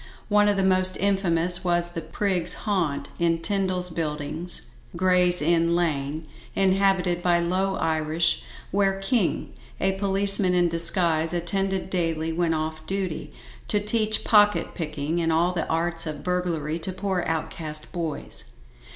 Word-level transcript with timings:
One 0.29 0.47
of 0.49 0.57
the 0.57 0.63
most 0.63 0.97
infamous 0.99 1.63
was 1.63 1.89
the 1.89 2.01
"prig's 2.01 2.55
haunt" 2.65 3.09
in 3.19 3.37
Tyndal's 3.37 3.91
Buildings, 3.91 4.63
Gray's 4.95 5.43
Inn 5.43 5.75
Lane, 5.75 6.25
inhabited 6.55 7.21
by 7.21 7.39
low 7.39 7.75
Irish, 7.75 8.41
where 8.71 8.99
KING, 8.99 9.53
a 9.79 9.91
policeman 9.91 10.55
in 10.55 10.69
disguise, 10.69 11.33
attended 11.33 11.91
daily 11.91 12.33
when 12.33 12.51
off 12.55 12.83
duty, 12.87 13.29
to 13.67 13.79
teach 13.79 14.23
pocket 14.23 14.73
picking 14.73 15.21
and 15.21 15.31
all 15.31 15.51
the 15.53 15.67
arts 15.67 16.07
of 16.07 16.23
burglary 16.23 16.79
to 16.79 16.91
poor 16.91 17.23
outcast 17.27 17.91
boys. 17.91 18.53